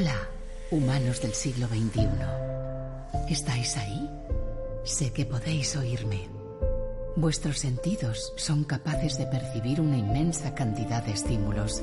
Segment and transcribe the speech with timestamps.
[0.00, 0.28] Hola,
[0.70, 2.06] humanos del siglo XXI.
[3.28, 4.08] ¿Estáis ahí?
[4.84, 6.28] Sé que podéis oírme.
[7.16, 11.82] Vuestros sentidos son capaces de percibir una inmensa cantidad de estímulos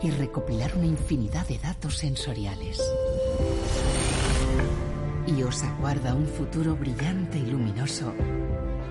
[0.00, 2.80] y recopilar una infinidad de datos sensoriales.
[5.26, 8.14] Y os aguarda un futuro brillante y luminoso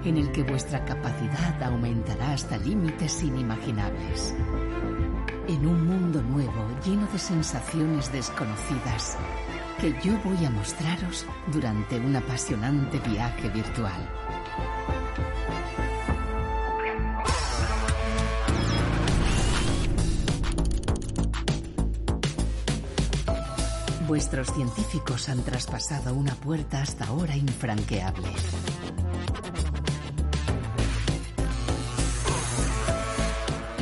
[0.05, 4.35] en el que vuestra capacidad aumentará hasta límites inimaginables.
[5.47, 9.15] En un mundo nuevo lleno de sensaciones desconocidas
[9.79, 14.09] que yo voy a mostraros durante un apasionante viaje virtual.
[24.07, 28.29] Vuestros científicos han traspasado una puerta hasta ahora infranqueable.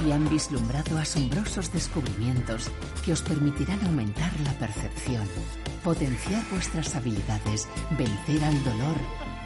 [0.06, 2.70] Y han vislumbrado asombrosos descubrimientos
[3.06, 5.28] que os permitirán aumentar la percepción,
[5.84, 8.96] potenciar vuestras habilidades, vencer al dolor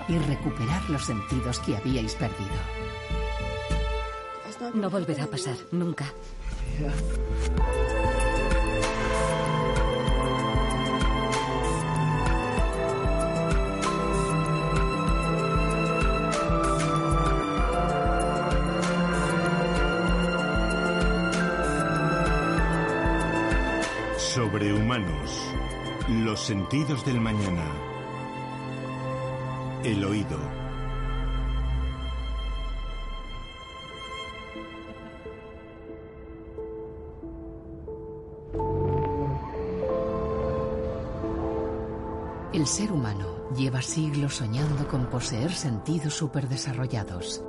[0.08, 2.58] y recuperar los sentidos que habíais perdido.
[4.74, 6.06] No volverá a pasar, nunca.
[24.38, 25.52] Sobrehumanos.
[26.10, 27.66] Los sentidos del mañana.
[29.84, 30.38] El oído.
[42.54, 47.44] El ser humano lleva siglos soñando con poseer sentidos superdesarrollados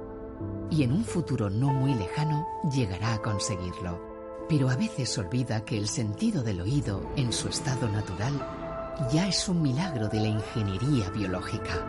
[0.70, 4.07] y en un futuro no muy lejano llegará a conseguirlo.
[4.48, 8.34] Pero a veces olvida que el sentido del oído, en su estado natural,
[9.12, 11.86] ya es un milagro de la ingeniería biológica.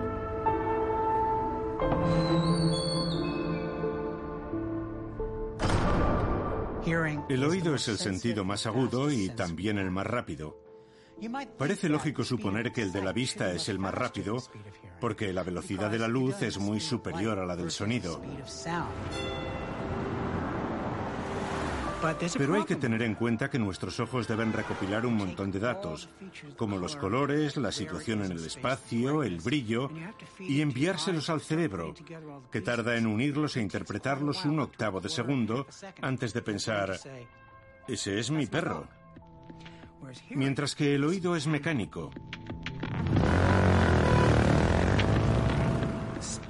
[7.30, 10.60] El oído es el sentido más agudo y también el más rápido.
[11.58, 14.38] Parece lógico suponer que el de la vista es el más rápido
[15.00, 18.20] porque la velocidad de la luz es muy superior a la del sonido.
[22.38, 26.10] Pero hay que tener en cuenta que nuestros ojos deben recopilar un montón de datos,
[26.56, 29.90] como los colores, la situación en el espacio, el brillo,
[30.40, 31.94] y enviárselos al cerebro,
[32.52, 35.68] que tarda en unirlos e interpretarlos un octavo de segundo
[36.02, 36.98] antes de pensar,
[37.88, 38.88] ese es mi perro.
[40.30, 42.12] Mientras que el oído es mecánico.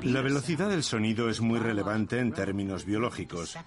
[0.04, 3.58] La velocidad del sonido es muy relevante en términos biológicos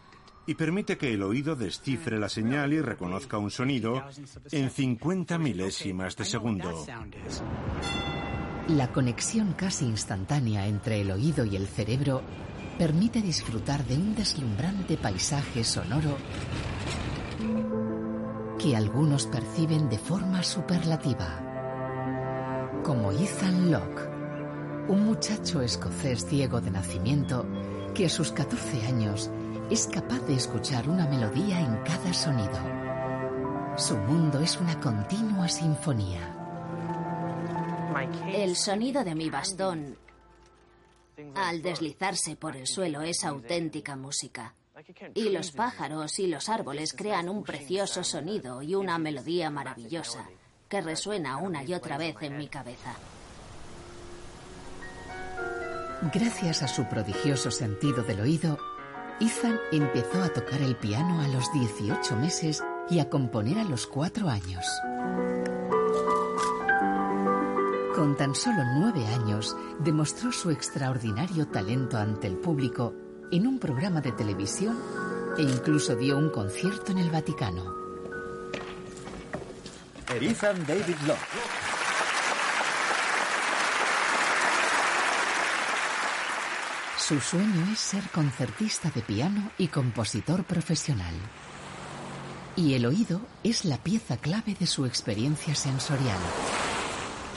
[0.46, 4.02] y permite que el oído descifre la señal y reconozca un sonido
[4.50, 6.84] en 50 milésimas de segundo.
[8.68, 12.22] La conexión casi instantánea entre el oído y el cerebro
[12.78, 16.16] permite disfrutar de un deslumbrante paisaje sonoro
[18.58, 21.42] que algunos perciben de forma superlativa.
[22.84, 24.08] Como Ethan Locke,
[24.88, 27.46] un muchacho escocés ciego de nacimiento
[27.94, 29.30] que a sus 14 años
[29.72, 32.60] es capaz de escuchar una melodía en cada sonido.
[33.78, 36.20] Su mundo es una continua sinfonía.
[38.34, 39.96] El sonido de mi bastón
[41.34, 44.54] al deslizarse por el suelo es auténtica música.
[45.14, 50.28] Y los pájaros y los árboles crean un precioso sonido y una melodía maravillosa
[50.68, 52.94] que resuena una y otra vez en mi cabeza.
[56.12, 58.58] Gracias a su prodigioso sentido del oído,
[59.22, 62.60] Ethan empezó a tocar el piano a los 18 meses
[62.90, 64.66] y a componer a los 4 años.
[67.94, 72.94] Con tan solo 9 años, demostró su extraordinario talento ante el público
[73.30, 74.76] en un programa de televisión
[75.38, 77.76] e incluso dio un concierto en el Vaticano.
[80.20, 81.71] Ethan David Locke.
[87.12, 91.12] Su sueño es ser concertista de piano y compositor profesional.
[92.56, 96.16] Y el oído es la pieza clave de su experiencia sensorial,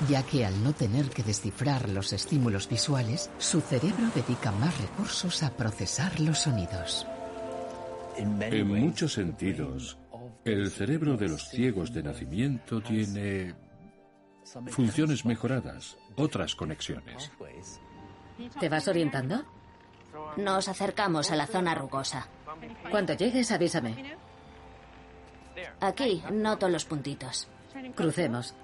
[0.08, 5.44] ya que al no tener que descifrar los estímulos visuales, su cerebro dedica más recursos
[5.44, 7.06] a procesar los sonidos.
[8.16, 9.98] En muchos sentidos,
[10.46, 13.54] el cerebro de los ciegos de nacimiento tiene
[14.68, 17.30] funciones mejoradas, otras conexiones.
[18.58, 19.46] ¿Te vas orientando?
[20.38, 22.28] Nos acercamos a la zona rugosa.
[22.90, 24.16] Cuando llegues, avísame.
[25.80, 27.48] Aquí noto los puntitos.
[27.96, 28.56] Crucemos.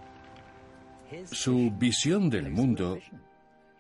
[1.32, 2.98] Su visión del mundo,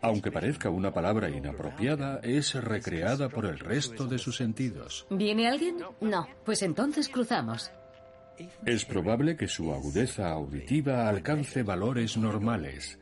[0.01, 5.05] aunque parezca una palabra inapropiada, es recreada por el resto de sus sentidos.
[5.09, 5.77] ¿Viene alguien?
[6.01, 6.27] No.
[6.45, 7.71] Pues entonces cruzamos.
[8.65, 12.99] Es probable que su agudeza auditiva alcance valores normales.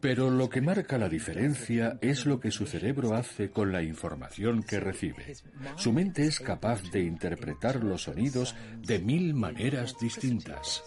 [0.00, 4.62] Pero lo que marca la diferencia es lo que su cerebro hace con la información
[4.62, 5.36] que recibe.
[5.76, 10.82] Su mente es capaz de interpretar los sonidos de mil maneras distintas.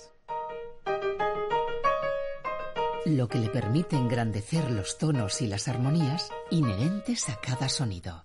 [3.05, 8.23] Lo que le permite engrandecer los tonos y las armonías inherentes a cada sonido.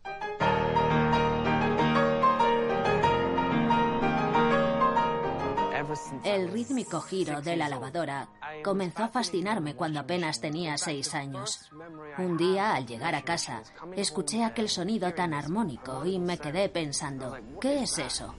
[6.24, 8.28] El rítmico giro de la lavadora
[8.64, 11.70] comenzó a fascinarme cuando apenas tenía seis años.
[12.18, 13.62] Un día, al llegar a casa,
[13.96, 18.34] escuché aquel sonido tan armónico y me quedé pensando, ¿qué es eso?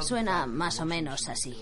[0.00, 1.56] Suena más o menos así.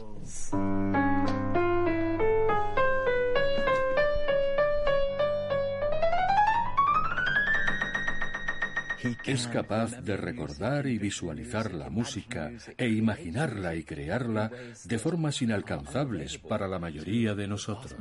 [9.24, 14.50] Es capaz de recordar y visualizar la música e imaginarla y crearla
[14.84, 17.94] de formas inalcanzables para la mayoría de nosotros.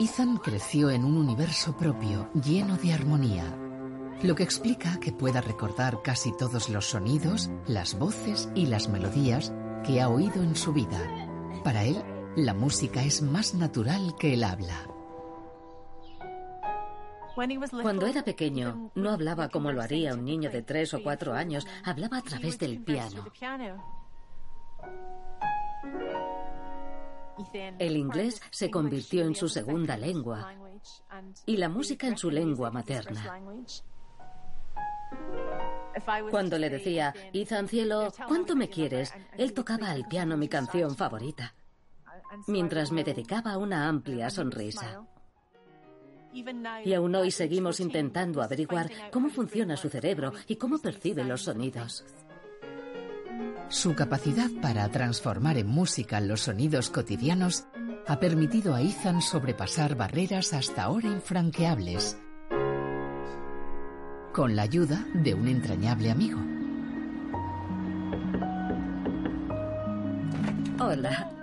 [0.00, 3.44] Ethan creció en un universo propio, lleno de armonía,
[4.22, 9.52] lo que explica que pueda recordar casi todos los sonidos, las voces y las melodías
[9.84, 11.00] que ha oído en su vida.
[11.64, 12.02] Para él,
[12.44, 14.86] la música es más natural que el habla.
[17.82, 21.66] Cuando era pequeño, no hablaba como lo haría un niño de tres o cuatro años,
[21.84, 23.26] hablaba a través del piano.
[27.78, 30.52] El inglés se convirtió en su segunda lengua
[31.46, 33.40] y la música en su lengua materna.
[36.30, 39.12] Cuando le decía, Ethan Cielo, ¿cuánto me quieres?
[39.36, 41.54] Él tocaba al piano mi canción favorita,
[42.46, 45.02] mientras me dedicaba una amplia sonrisa.
[46.84, 52.04] Y aún hoy seguimos intentando averiguar cómo funciona su cerebro y cómo percibe los sonidos.
[53.68, 57.66] Su capacidad para transformar en música los sonidos cotidianos
[58.06, 62.18] ha permitido a Ethan sobrepasar barreras hasta ahora infranqueables,
[64.32, 66.40] con la ayuda de un entrañable amigo.
[70.80, 71.37] Hola.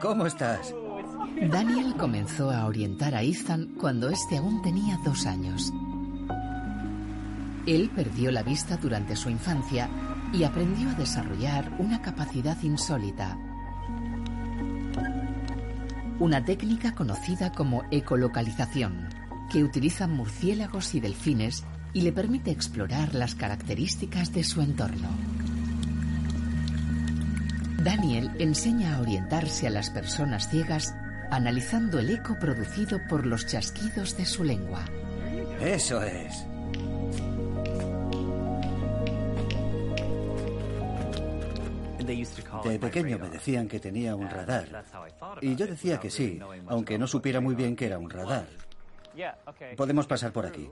[0.00, 0.74] ¿Cómo estás?
[1.50, 5.72] Daniel comenzó a orientar a Ethan cuando este aún tenía dos años.
[7.66, 9.90] Él perdió la vista durante su infancia
[10.32, 13.36] y aprendió a desarrollar una capacidad insólita.
[16.18, 19.08] Una técnica conocida como ecolocalización,
[19.52, 25.08] que utiliza murciélagos y delfines y le permite explorar las características de su entorno.
[27.82, 30.94] Daniel enseña a orientarse a las personas ciegas
[31.30, 34.84] analizando el eco producido por los chasquidos de su lengua.
[35.60, 36.46] Eso es.
[42.64, 44.84] De pequeño me decían que tenía un radar.
[45.40, 48.46] Y yo decía que sí, aunque no supiera muy bien que era un radar.
[49.76, 50.68] Podemos pasar por aquí.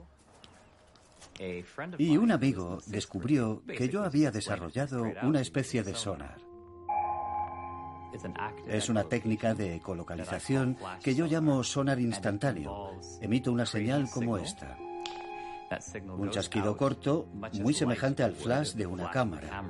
[1.97, 6.48] Y un amigo descubrió que yo había desarrollado una especie de sonar.
[8.67, 12.91] Es una técnica de ecolocalización que yo llamo sonar instantáneo.
[13.21, 14.77] Emito una señal como esta.
[16.17, 17.27] Un chasquido corto,
[17.61, 19.63] muy semejante al flash de una cámara,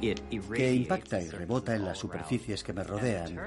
[0.00, 3.38] que impacta y rebota en las superficies que me rodean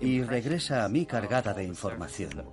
[0.00, 2.44] y regresa a mí cargada de información.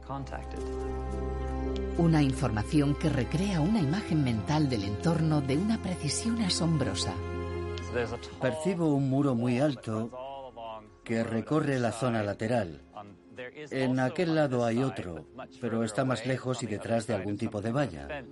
[1.97, 7.13] Una información que recrea una imagen mental del entorno de una precisión asombrosa.
[8.41, 10.53] Percibo un muro muy alto
[11.03, 12.81] que recorre la zona lateral.
[13.71, 15.27] En aquel lado hay otro,
[15.61, 18.23] pero está más lejos y detrás de algún tipo de valla.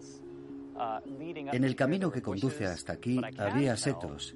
[1.15, 4.33] En el camino que conduce hasta aquí había setos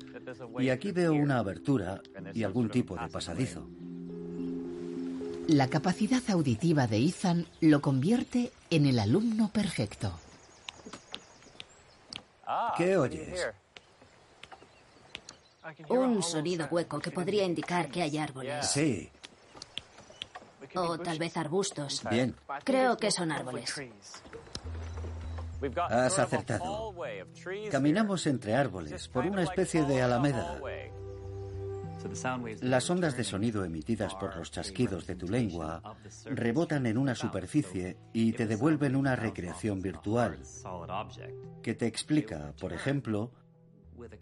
[0.60, 2.02] y aquí veo una abertura
[2.34, 3.68] y algún tipo de pasadizo.
[5.48, 10.12] La capacidad auditiva de Ethan lo convierte en el alumno perfecto.
[12.78, 13.48] ¿Qué oyes?
[15.90, 18.66] Un sonido hueco que podría indicar que hay árboles.
[18.68, 19.10] Sí,
[20.76, 22.04] O tal vez arbustos.
[22.10, 22.36] bien.
[22.64, 23.74] Creo que son árboles.
[25.90, 26.94] Has acertado.
[27.72, 30.60] Caminamos entre árboles por una especie de alameda.
[32.62, 35.82] Las ondas de sonido emitidas por los chasquidos de tu lengua
[36.26, 40.38] rebotan en una superficie y te devuelven una recreación virtual
[41.64, 43.32] que te explica, por ejemplo,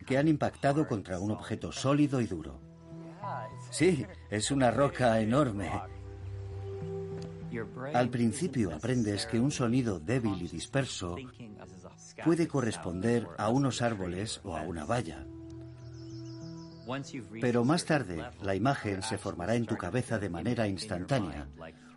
[0.05, 2.59] que han impactado contra un objeto sólido y duro.
[3.71, 5.71] Sí, es una roca enorme.
[7.93, 11.15] Al principio aprendes que un sonido débil y disperso
[12.23, 15.25] puede corresponder a unos árboles o a una valla.
[17.41, 21.47] Pero más tarde, la imagen se formará en tu cabeza de manera instantánea,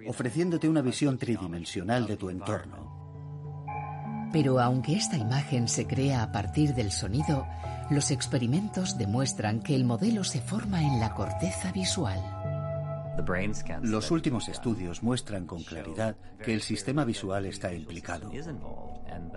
[0.07, 3.08] ofreciéndote una visión tridimensional de tu entorno.
[4.33, 7.47] Pero aunque esta imagen se crea a partir del sonido,
[7.91, 12.21] los experimentos demuestran que el modelo se forma en la corteza visual.
[13.83, 18.31] Los últimos estudios muestran con claridad que el sistema visual está implicado,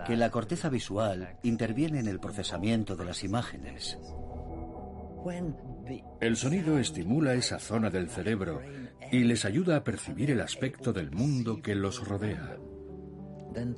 [0.06, 3.98] que la corteza visual interviene en el procesamiento de las imágenes.
[6.20, 8.60] El sonido estimula esa zona del cerebro
[9.10, 12.56] y les ayuda a percibir el aspecto del mundo que los rodea.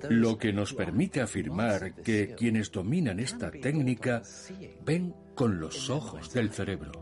[0.09, 4.23] Lo que nos permite afirmar que quienes dominan esta técnica
[4.85, 6.93] ven con los ojos del cerebro.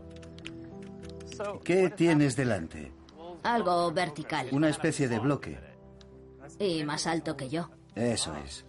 [1.63, 2.91] ¿Qué tienes delante?
[3.43, 4.47] Algo vertical.
[4.51, 5.59] Una especie de bloque.
[6.59, 7.69] Y más alto que yo.
[7.95, 8.65] Eso es.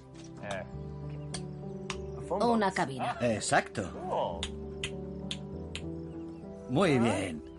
[2.29, 3.17] Una cabina.
[3.21, 4.41] Exacto.
[6.71, 7.54] Muy bien.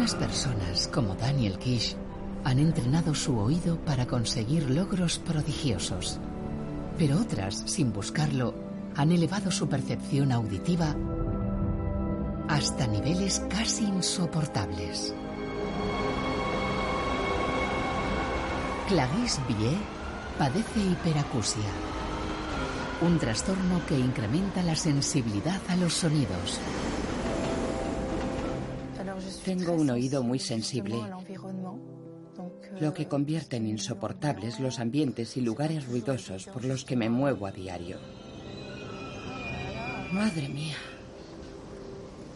[0.00, 1.94] Algunas personas, como Daniel Kish,
[2.44, 6.18] han entrenado su oído para conseguir logros prodigiosos.
[6.96, 8.54] Pero otras, sin buscarlo,
[8.96, 10.96] han elevado su percepción auditiva
[12.48, 15.12] hasta niveles casi insoportables.
[18.88, 19.78] Clarisse Billet
[20.38, 21.70] padece hiperacusia,
[23.02, 26.58] un trastorno que incrementa la sensibilidad a los sonidos.
[29.44, 30.96] Tengo un oído muy sensible,
[32.80, 37.46] lo que convierte en insoportables los ambientes y lugares ruidosos por los que me muevo
[37.46, 37.98] a diario.
[40.12, 40.76] Madre mía.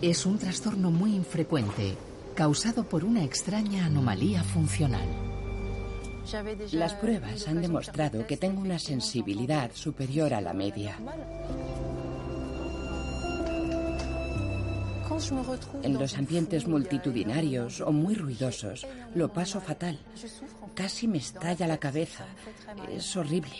[0.00, 1.96] Es un trastorno muy infrecuente,
[2.34, 5.08] causado por una extraña anomalía funcional.
[6.72, 10.96] Las pruebas han demostrado que tengo una sensibilidad superior a la media.
[15.82, 19.98] En los ambientes multitudinarios o muy ruidosos lo paso fatal.
[20.74, 22.26] Casi me estalla la cabeza.
[22.90, 23.54] Es horrible.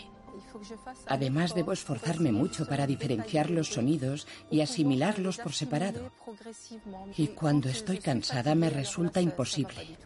[1.06, 6.10] Además, debo esforzarme mucho para diferenciar los sonidos y asimilarlos por separado.
[7.16, 9.96] Y cuando estoy cansada me resulta imposible.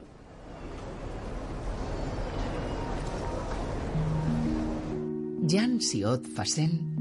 [5.46, 6.97] Jean Siot Fassen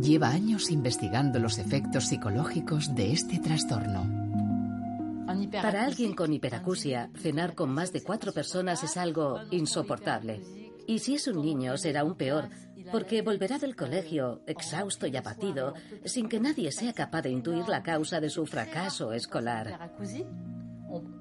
[0.00, 4.06] lleva años investigando los efectos psicológicos de este trastorno.
[5.52, 10.42] Para alguien con hiperacusia, cenar con más de cuatro personas es algo insoportable.
[10.86, 12.48] Y si es un niño, será aún peor,
[12.90, 15.74] porque volverá del colegio exhausto y abatido,
[16.04, 19.92] sin que nadie sea capaz de intuir la causa de su fracaso escolar.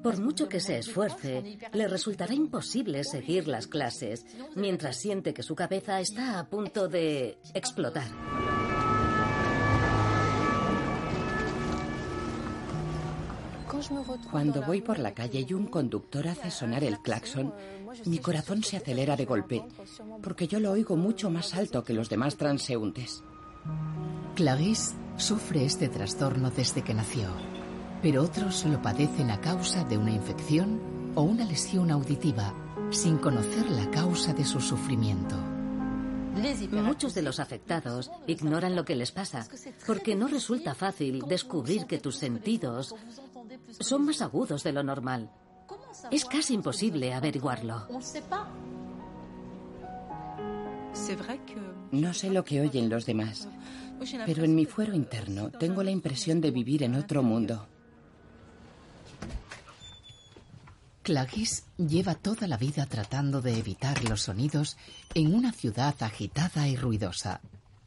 [0.01, 5.55] Por mucho que se esfuerce, le resultará imposible seguir las clases, mientras siente que su
[5.55, 8.07] cabeza está a punto de explotar.
[14.31, 17.53] Cuando voy por la calle y un conductor hace sonar el claxon,
[18.05, 19.63] mi corazón se acelera de golpe,
[20.21, 23.23] porque yo lo oigo mucho más alto que los demás transeúntes.
[24.35, 27.29] Clarisse sufre este trastorno desde que nació
[28.01, 30.79] pero otros lo padecen a causa de una infección
[31.15, 32.53] o una lesión auditiva,
[32.91, 35.35] sin conocer la causa de su sufrimiento.
[36.71, 39.47] Muchos de los afectados ignoran lo que les pasa,
[39.87, 42.93] porque no resulta fácil descubrir que tus sentidos
[43.79, 45.31] son más agudos de lo normal.
[46.11, 47.87] Es casi imposible averiguarlo.
[51.91, 53.47] No sé lo que oyen los demás,
[54.25, 57.67] pero en mi fuero interno tengo la impresión de vivir en otro mundo.
[61.07, 64.75] Clarisse lleva toda la vida tratando de evitar los sonidos
[65.13, 67.39] en una ciudad agitada y ruidosa.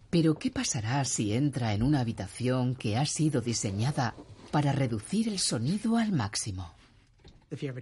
[0.09, 4.14] Pero ¿qué pasará si entra en una habitación que ha sido diseñada
[4.50, 6.75] para reducir el sonido al máximo?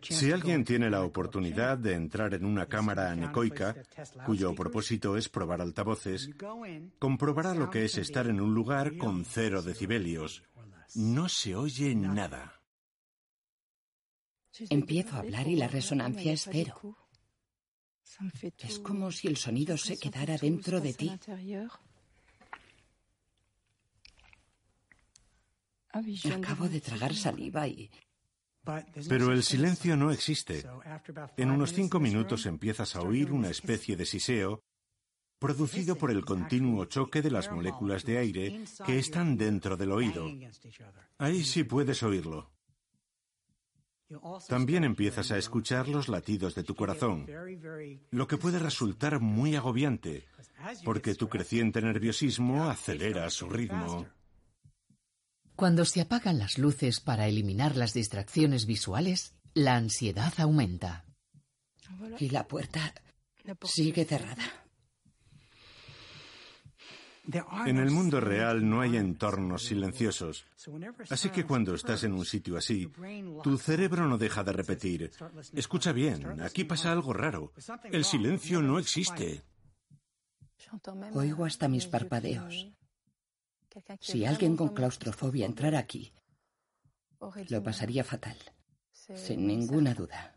[0.09, 3.77] Si alguien tiene la oportunidad de entrar en una cámara anecoica,
[4.25, 6.31] cuyo propósito es probar altavoces,
[6.99, 10.43] comprobará lo que es estar en un lugar con cero decibelios.
[10.95, 12.63] No se oye nada.
[14.71, 16.97] Empiezo a hablar y la resonancia es cero.
[18.59, 21.13] Es como si el sonido se quedara dentro de ti.
[26.33, 27.91] Acabo de tragar saliva y...
[29.09, 30.65] Pero el silencio no existe.
[31.37, 34.63] En unos cinco minutos empiezas a oír una especie de siseo
[35.39, 40.27] producido por el continuo choque de las moléculas de aire que están dentro del oído.
[41.19, 42.51] Ahí sí puedes oírlo.
[44.49, 47.27] También empiezas a escuchar los latidos de tu corazón,
[48.11, 50.27] lo que puede resultar muy agobiante,
[50.83, 54.07] porque tu creciente nerviosismo acelera su ritmo.
[55.59, 61.05] Cuando se apagan las luces para eliminar las distracciones visuales, la ansiedad aumenta.
[62.21, 62.95] Y la puerta
[63.65, 64.45] sigue cerrada.
[67.67, 70.47] En el mundo real no hay entornos silenciosos.
[71.11, 72.89] Así que cuando estás en un sitio así,
[73.43, 75.11] tu cerebro no deja de repetir,
[75.53, 77.53] escucha bien, aquí pasa algo raro.
[77.91, 79.43] El silencio no existe.
[81.15, 82.78] Oigo hasta mis parpadeos.
[84.01, 86.13] Si alguien con claustrofobia entrara aquí,
[87.49, 88.37] lo pasaría fatal,
[88.93, 90.35] sin ninguna duda.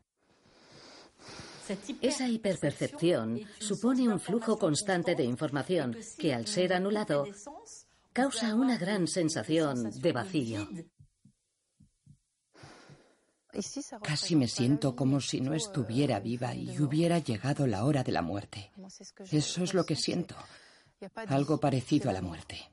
[2.02, 7.26] Esa hiperpercepción supone un flujo constante de información que, al ser anulado,
[8.12, 10.68] causa una gran sensación de vacío.
[14.02, 18.22] Casi me siento como si no estuviera viva y hubiera llegado la hora de la
[18.22, 18.72] muerte.
[19.30, 20.36] Eso es lo que siento.
[21.28, 22.72] Algo parecido a la muerte.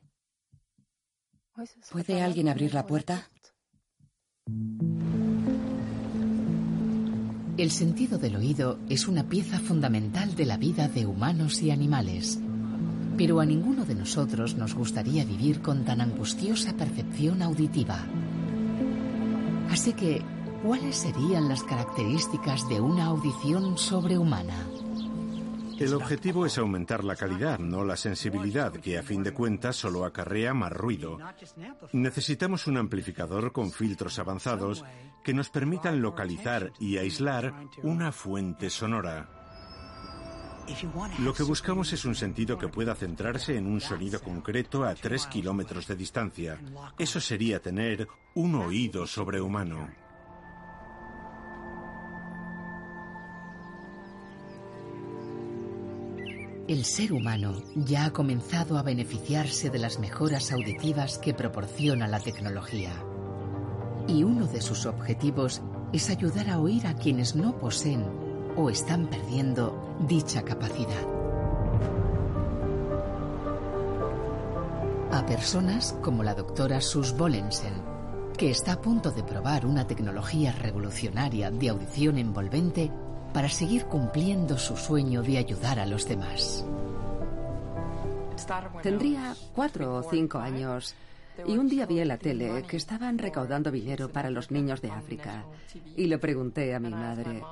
[1.91, 3.29] ¿Puede alguien abrir la puerta?
[7.57, 12.39] El sentido del oído es una pieza fundamental de la vida de humanos y animales.
[13.17, 18.07] Pero a ninguno de nosotros nos gustaría vivir con tan angustiosa percepción auditiva.
[19.71, 20.23] Así que,
[20.63, 24.78] ¿cuáles serían las características de una audición sobrehumana?
[25.79, 30.05] El objetivo es aumentar la calidad, no la sensibilidad, que a fin de cuentas solo
[30.05, 31.19] acarrea más ruido.
[31.93, 34.85] Necesitamos un amplificador con filtros avanzados
[35.23, 39.29] que nos permitan localizar y aislar una fuente sonora.
[41.21, 45.27] Lo que buscamos es un sentido que pueda centrarse en un sonido concreto a tres
[45.27, 46.61] kilómetros de distancia.
[46.99, 50.08] Eso sería tener un oído sobrehumano.
[56.69, 62.21] El ser humano ya ha comenzado a beneficiarse de las mejoras auditivas que proporciona la
[62.21, 62.93] tecnología.
[64.07, 65.63] Y uno de sus objetivos
[65.95, 68.05] es ayudar a oír a quienes no poseen
[68.55, 71.09] o están perdiendo dicha capacidad.
[75.11, 77.73] A personas como la doctora Sus Bolensen,
[78.37, 82.93] que está a punto de probar una tecnología revolucionaria de audición envolvente
[83.39, 86.67] para seguir cumpliendo su sueño de ayudar a los demás.
[88.83, 90.97] Tendría cuatro o cinco años
[91.47, 94.91] y un día vi en la tele que estaban recaudando dinero para los niños de
[94.91, 95.45] África
[95.95, 97.45] y le pregunté a mi madre,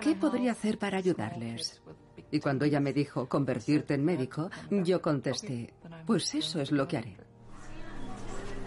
[0.00, 1.82] ¿qué podría hacer para ayudarles?
[2.30, 5.74] Y cuando ella me dijo convertirte en médico, yo contesté,
[6.06, 7.16] pues eso es lo que haré.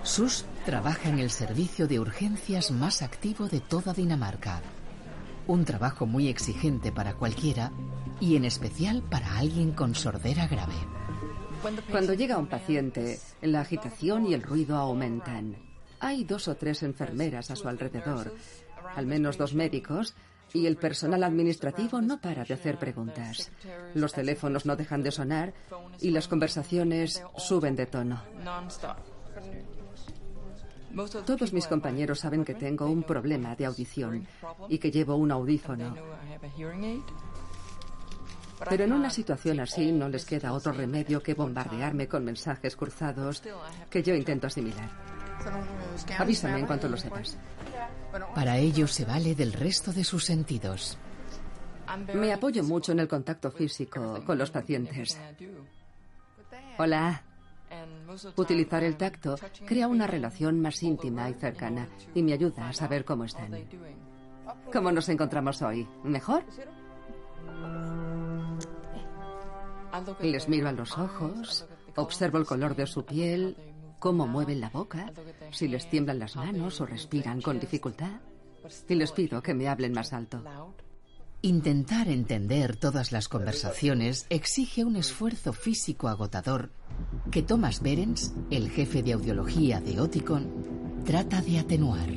[0.04, 4.62] Sus trabaja en el servicio de urgencias más activo de toda Dinamarca.
[5.48, 7.72] Un trabajo muy exigente para cualquiera
[8.20, 10.76] y en especial para alguien con sordera grave.
[11.92, 15.56] Cuando llega un paciente, la agitación y el ruido aumentan.
[16.00, 18.34] Hay dos o tres enfermeras a su alrededor,
[18.96, 20.16] al menos dos médicos,
[20.54, 23.52] y el personal administrativo no para de hacer preguntas.
[23.94, 25.54] Los teléfonos no dejan de sonar
[26.00, 28.22] y las conversaciones suben de tono.
[31.26, 34.28] Todos mis compañeros saben que tengo un problema de audición
[34.70, 35.96] y que llevo un audífono.
[38.70, 43.42] Pero en una situación así no les queda otro remedio que bombardearme con mensajes cruzados
[43.90, 44.90] que yo intento asimilar.
[46.18, 47.38] Avísame en cuanto lo sepas.
[48.36, 50.98] Para ello se vale del resto de sus sentidos.
[52.14, 55.18] Me apoyo mucho en el contacto físico con los pacientes.
[56.78, 57.24] Hola.
[58.36, 63.06] Utilizar el tacto crea una relación más íntima y cercana y me ayuda a saber
[63.06, 63.52] cómo están.
[64.72, 65.88] ¿Cómo nos encontramos hoy?
[66.04, 66.44] ¿Mejor?
[70.22, 73.56] Les miro a los ojos, observo el color de su piel,
[74.00, 75.12] cómo mueven la boca,
[75.52, 78.20] si les tiemblan las manos o respiran con dificultad.
[78.88, 80.42] Y les pido que me hablen más alto.
[81.44, 86.70] Intentar entender todas las conversaciones exige un esfuerzo físico agotador
[87.32, 92.10] que Thomas Berens, el jefe de audiología de Oticon, trata de atenuar.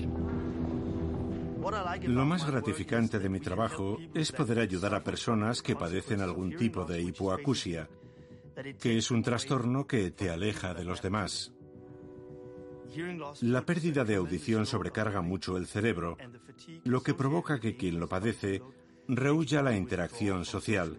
[2.03, 6.85] Lo más gratificante de mi trabajo es poder ayudar a personas que padecen algún tipo
[6.85, 7.89] de hipoacusia,
[8.79, 11.51] que es un trastorno que te aleja de los demás.
[13.41, 16.19] La pérdida de audición sobrecarga mucho el cerebro,
[16.85, 18.61] lo que provoca que quien lo padece
[19.09, 20.99] rehuya la interacción social.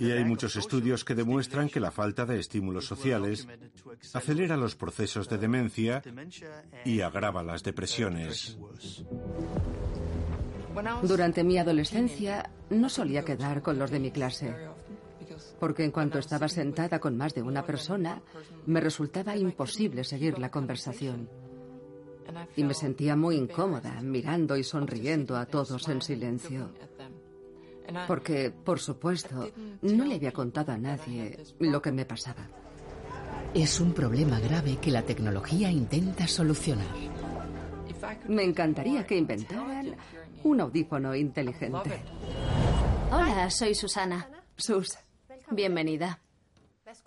[0.00, 3.46] Y hay muchos estudios que demuestran que la falta de estímulos sociales
[4.14, 6.02] acelera los procesos de demencia
[6.84, 8.58] y agrava las depresiones.
[11.02, 14.54] Durante mi adolescencia no solía quedar con los de mi clase,
[15.60, 18.20] porque en cuanto estaba sentada con más de una persona,
[18.66, 21.28] me resultaba imposible seguir la conversación.
[22.56, 26.70] Y me sentía muy incómoda mirando y sonriendo a todos en silencio.
[28.06, 29.48] Porque, por supuesto,
[29.82, 32.48] no le había contado a nadie lo que me pasaba.
[33.54, 36.86] Es un problema grave que la tecnología intenta solucionar.
[38.28, 39.96] Me encantaría que inventaran
[40.44, 42.02] un audífono inteligente.
[43.10, 44.28] Hola, soy Susana.
[44.56, 44.98] Sus.
[45.50, 46.20] Bienvenida.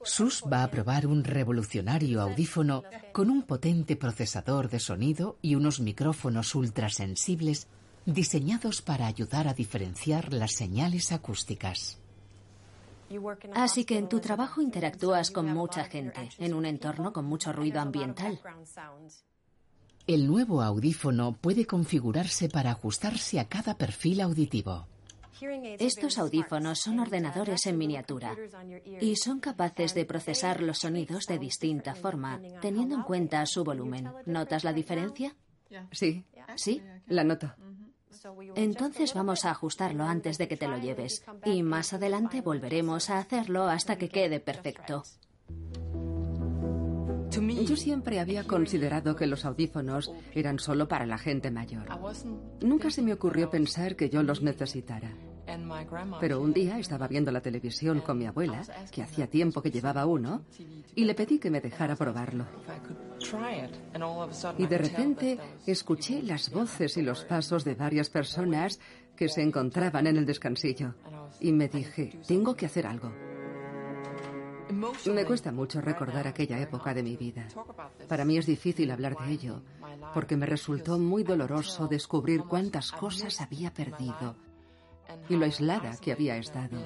[0.04, 5.80] Sus va a probar un revolucionario audífono con un potente procesador de sonido y unos
[5.80, 7.68] micrófonos ultrasensibles
[8.06, 12.00] diseñados para ayudar a diferenciar las señales acústicas.
[13.56, 17.82] Así que en tu trabajo interactúas con mucha gente, en un entorno con mucho ruido
[17.82, 18.40] ambiental.
[20.08, 24.88] El nuevo audífono puede configurarse para ajustarse a cada perfil auditivo.
[25.80, 28.36] Estos audífonos son ordenadores en miniatura
[29.00, 34.10] y son capaces de procesar los sonidos de distinta forma, teniendo en cuenta su volumen.
[34.26, 35.36] ¿Notas la diferencia?
[35.92, 36.26] Sí.
[36.56, 36.82] ¿Sí?
[37.08, 37.54] La noto.
[38.56, 43.20] Entonces vamos a ajustarlo antes de que te lo lleves y más adelante volveremos a
[43.20, 45.04] hacerlo hasta que quede perfecto.
[47.30, 51.88] Yo siempre había considerado que los audífonos eran solo para la gente mayor.
[52.62, 55.14] Nunca se me ocurrió pensar que yo los necesitara.
[56.20, 60.06] Pero un día estaba viendo la televisión con mi abuela, que hacía tiempo que llevaba
[60.06, 60.44] uno,
[60.96, 62.46] y le pedí que me dejara probarlo.
[64.58, 68.80] Y de repente escuché las voces y los pasos de varias personas
[69.16, 70.96] que se encontraban en el descansillo.
[71.40, 73.12] Y me dije, tengo que hacer algo.
[75.12, 77.48] Me cuesta mucho recordar aquella época de mi vida.
[78.08, 79.64] Para mí es difícil hablar de ello,
[80.14, 84.36] porque me resultó muy doloroso descubrir cuántas cosas había perdido
[85.28, 86.78] y lo aislada que había estado.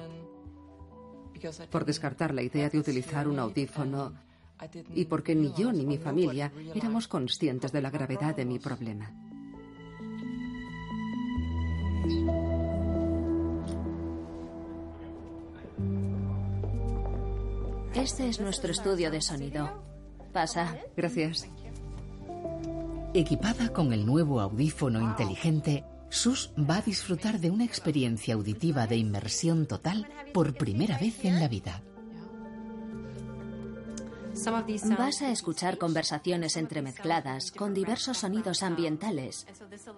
[1.70, 4.12] Por descartar la idea de utilizar un audífono
[4.94, 9.10] y porque ni yo ni mi familia éramos conscientes de la gravedad de mi problema.
[17.94, 19.82] Este es nuestro estudio de sonido.
[20.32, 20.76] Pasa.
[20.96, 21.48] Gracias.
[23.14, 28.96] Equipada con el nuevo audífono inteligente, Sus va a disfrutar de una experiencia auditiva de
[28.96, 31.82] inmersión total por primera vez en la vida.
[34.96, 39.48] Vas a escuchar conversaciones entremezcladas con diversos sonidos ambientales,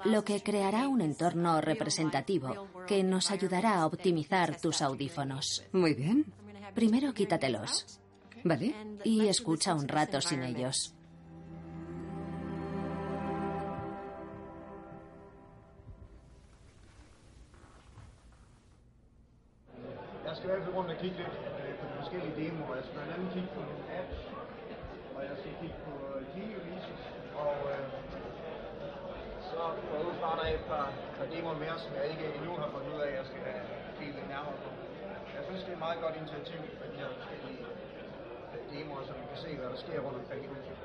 [0.06, 5.64] lo que creará un entorno representativo que nos ayudará a optimizar tus audífonos.
[5.72, 6.24] Muy bien.
[6.74, 8.00] Primero quítatelos.
[8.42, 8.74] ¿Vale?
[9.04, 10.95] Y escucha un rato sin ellos.
[31.96, 33.62] Jeg ikke endnu har fundet ud af, at jeg skal have
[33.98, 34.68] kigget lidt nærmere på.
[35.36, 37.58] Jeg synes, det er et meget godt initiativ med de her forskellige
[38.72, 40.76] demoer, så man kan se, hvad der sker rundt omkring i huset.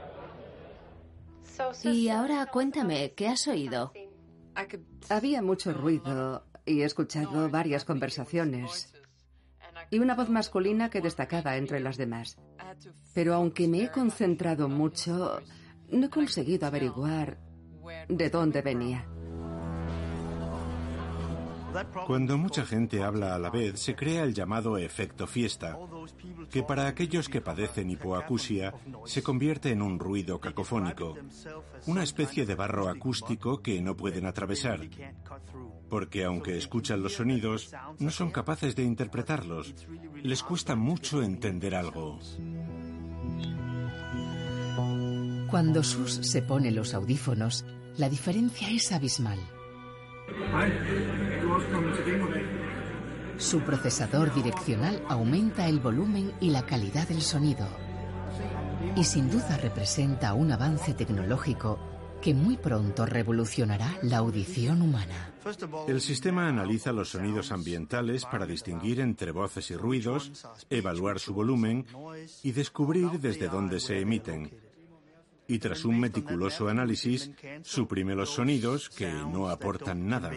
[1.84, 3.92] Y ahora cuéntame, ¿qué has oído?
[5.10, 8.94] Había mucho ruido y he escuchado varias conversaciones
[9.90, 12.38] y una voz masculina que destacaba entre las demás.
[13.14, 15.42] Pero aunque me he concentrado mucho,
[15.90, 17.38] no he conseguido averiguar
[18.08, 19.06] de dónde venía.
[22.06, 25.78] Cuando mucha gente habla a la vez, se crea el llamado efecto fiesta,
[26.50, 28.74] que para aquellos que padecen hipoacusia
[29.06, 31.18] se convierte en un ruido cacofónico,
[31.86, 34.82] una especie de barro acústico que no pueden atravesar,
[35.90, 39.74] porque aunque escuchan los sonidos, no son capaces de interpretarlos,
[40.24, 42.20] les cuesta mucho entender algo.
[45.50, 47.66] Cuando Sus se pone los audífonos,
[47.98, 49.40] la diferencia es abismal.
[53.38, 57.68] Su procesador direccional aumenta el volumen y la calidad del sonido.
[58.96, 61.80] Y sin duda representa un avance tecnológico
[62.22, 65.34] que muy pronto revolucionará la audición humana.
[65.88, 70.32] El sistema analiza los sonidos ambientales para distinguir entre voces y ruidos,
[70.70, 71.86] evaluar su volumen
[72.44, 74.52] y descubrir desde dónde se emiten.
[75.52, 77.30] Y tras un meticuloso análisis,
[77.62, 80.32] suprime los sonidos que no aportan nada.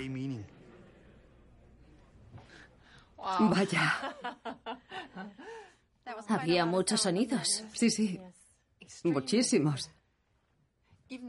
[3.17, 4.17] Vaya.
[6.27, 7.65] Había muchos sonidos.
[7.75, 8.21] Sí, sí.
[9.05, 9.89] Muchísimos.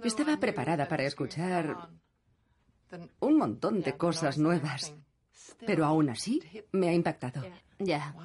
[0.03, 1.89] Estaba preparada para escuchar
[3.19, 4.95] un montón de cosas nuevas.
[5.63, 7.43] Pero aún así me ha impactado.
[7.77, 8.15] Ya.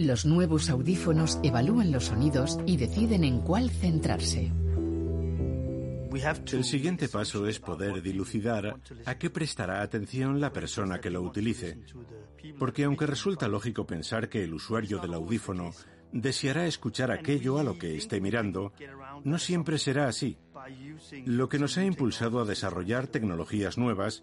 [0.00, 4.50] Los nuevos audífonos evalúan los sonidos y deciden en cuál centrarse.
[6.52, 11.80] El siguiente paso es poder dilucidar a qué prestará atención la persona que lo utilice.
[12.58, 15.72] Porque aunque resulta lógico pensar que el usuario del audífono
[16.12, 18.72] deseará escuchar aquello a lo que esté mirando,
[19.24, 20.38] no siempre será así.
[21.24, 24.22] Lo que nos ha impulsado a desarrollar tecnologías nuevas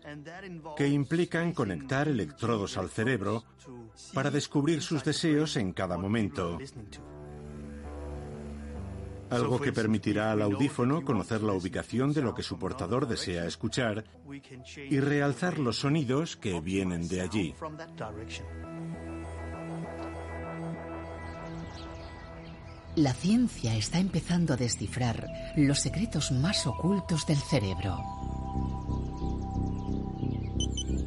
[0.75, 3.43] que implican conectar electrodos al cerebro
[4.13, 6.57] para descubrir sus deseos en cada momento
[9.29, 14.05] algo que permitirá al audífono conocer la ubicación de lo que su portador desea escuchar
[14.89, 17.53] y realzar los sonidos que vienen de allí.
[22.97, 27.95] La ciencia está empezando a descifrar los secretos más ocultos del cerebro,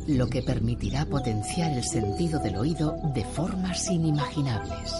[0.06, 4.92] lo que permitirá potenciar el sentido del oído de formas inimaginables.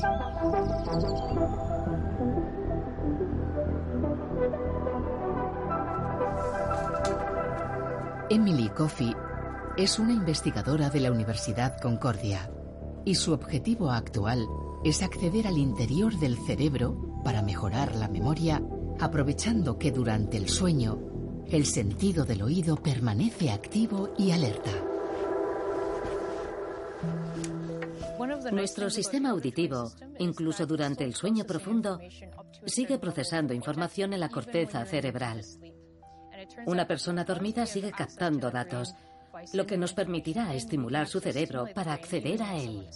[8.31, 9.15] Emily Coffey
[9.77, 12.51] es una investigadora de la Universidad Concordia
[13.11, 14.47] y su objetivo actual
[14.85, 18.63] es acceder al interior del cerebro para mejorar la memoria,
[19.01, 24.71] aprovechando que durante el sueño el sentido del oído permanece activo y alerta.
[28.53, 31.99] Nuestro sistema auditivo, incluso durante el sueño profundo,
[32.65, 35.45] sigue procesando información en la corteza cerebral.
[36.65, 38.95] Una persona dormida sigue captando datos,
[39.53, 42.87] lo que nos permitirá estimular su cerebro para acceder a él.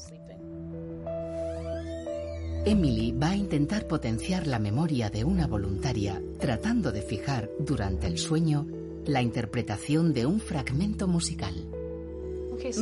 [2.66, 8.16] Emily va a intentar potenciar la memoria de una voluntaria tratando de fijar durante el
[8.16, 8.66] sueño
[9.04, 11.54] la interpretación de un fragmento musical.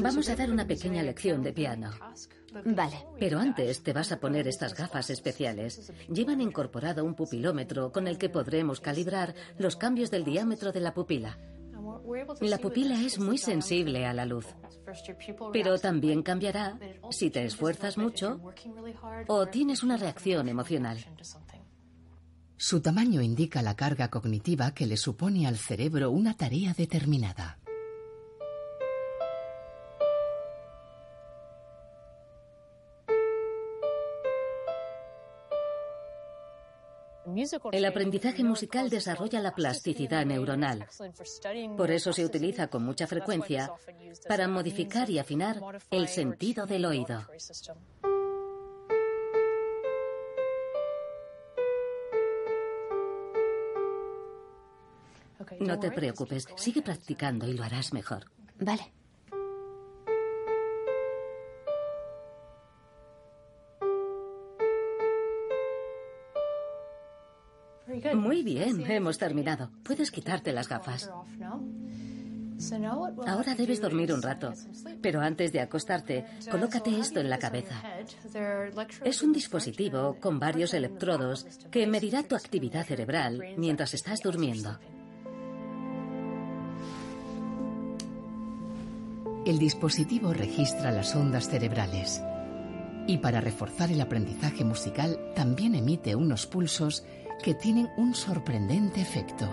[0.00, 1.90] Vamos a dar una pequeña lección de piano.
[2.64, 3.06] Vale.
[3.18, 5.90] Pero antes te vas a poner estas gafas especiales.
[6.08, 10.94] Llevan incorporado un pupilómetro con el que podremos calibrar los cambios del diámetro de la
[10.94, 11.38] pupila.
[12.40, 14.46] La pupila es muy sensible a la luz,
[15.52, 16.78] pero también cambiará
[17.10, 18.40] si te esfuerzas mucho
[19.28, 20.98] o tienes una reacción emocional.
[22.56, 27.58] Su tamaño indica la carga cognitiva que le supone al cerebro una tarea determinada.
[37.72, 40.86] El aprendizaje musical desarrolla la plasticidad neuronal.
[41.76, 43.72] Por eso se utiliza con mucha frecuencia
[44.28, 47.26] para modificar y afinar el sentido del oído.
[55.60, 58.30] No te preocupes, sigue practicando y lo harás mejor.
[58.58, 58.92] Vale.
[68.14, 69.70] Muy bien, hemos terminado.
[69.82, 71.10] Puedes quitarte las gafas.
[73.26, 74.52] Ahora debes dormir un rato,
[75.00, 77.82] pero antes de acostarte, colócate esto en la cabeza.
[79.04, 84.78] Es un dispositivo con varios electrodos que medirá tu actividad cerebral mientras estás durmiendo.
[89.44, 92.22] El dispositivo registra las ondas cerebrales
[93.08, 97.04] y para reforzar el aprendizaje musical también emite unos pulsos
[97.42, 99.48] que tienen un sorprendente efecto.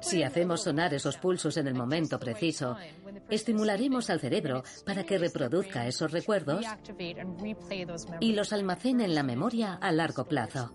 [0.00, 2.76] Si hacemos sonar esos pulsos en el momento preciso,
[3.30, 6.64] estimularemos al cerebro para que reproduzca esos recuerdos
[8.20, 10.72] y los almacene en la memoria a largo plazo.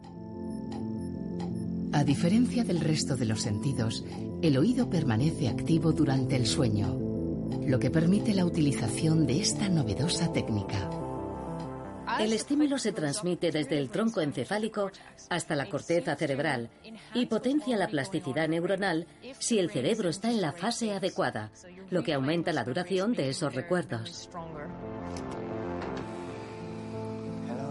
[1.94, 4.04] A diferencia del resto de los sentidos,
[4.42, 6.98] el oído permanece activo durante el sueño,
[7.66, 10.90] lo que permite la utilización de esta novedosa técnica.
[12.20, 14.92] El estímulo se transmite desde el tronco encefálico
[15.30, 16.70] hasta la corteza cerebral
[17.14, 19.08] y potencia la plasticidad neuronal
[19.40, 21.52] si el cerebro está en la fase adecuada,
[21.90, 24.30] lo que aumenta la duración de esos recuerdos.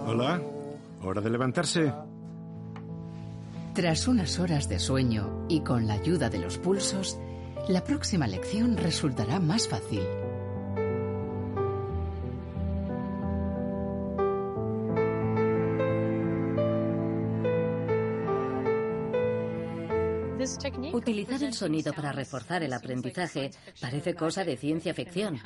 [0.06, 0.40] Hola,
[1.02, 1.92] hora de levantarse.
[3.74, 7.18] Tras unas horas de sueño y con la ayuda de los pulsos,
[7.68, 10.02] la próxima lección resultará más fácil.
[20.92, 23.50] Utilizar el sonido para reforzar el aprendizaje
[23.80, 25.38] parece cosa de ciencia ficción,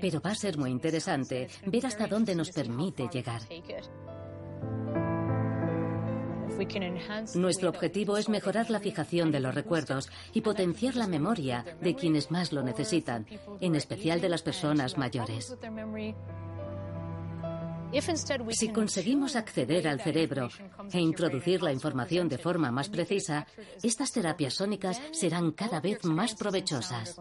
[0.00, 3.42] pero va a ser muy interesante ver hasta dónde nos permite llegar.
[7.34, 12.30] Nuestro objetivo es mejorar la fijación de los recuerdos y potenciar la memoria de quienes
[12.30, 13.26] más lo necesitan,
[13.60, 15.54] en especial de las personas mayores.
[18.50, 20.48] Si conseguimos acceder al cerebro
[20.92, 23.46] e introducir la información de forma más precisa,
[23.82, 27.16] estas terapias sónicas serán cada vez más provechosas.